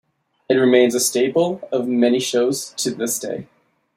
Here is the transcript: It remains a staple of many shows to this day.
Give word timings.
It 0.49 0.55
remains 0.55 0.95
a 0.95 0.99
staple 0.99 1.61
of 1.71 1.87
many 1.87 2.19
shows 2.19 2.73
to 2.77 2.89
this 2.89 3.19
day. 3.19 3.45